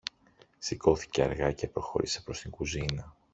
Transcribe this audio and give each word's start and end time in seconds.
Σηκώθηκε 0.57 1.23
αργά 1.23 1.51
και 1.51 1.67
προχώρησε 1.67 2.21
προς 2.21 2.41
την 2.41 2.51
κουζίνα 2.51 3.15